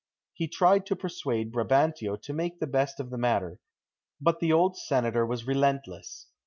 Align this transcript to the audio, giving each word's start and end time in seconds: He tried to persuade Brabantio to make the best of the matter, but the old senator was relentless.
He 0.33 0.47
tried 0.47 0.87
to 0.87 0.95
persuade 0.95 1.51
Brabantio 1.51 2.15
to 2.23 2.33
make 2.33 2.59
the 2.59 2.65
best 2.65 2.99
of 2.99 3.11
the 3.11 3.19
matter, 3.19 3.59
but 4.19 4.39
the 4.39 4.51
old 4.51 4.75
senator 4.75 5.27
was 5.27 5.45
relentless. 5.45 6.25